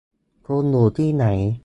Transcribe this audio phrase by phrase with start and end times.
[0.47, 1.25] คุณอยู่ที่ไหน?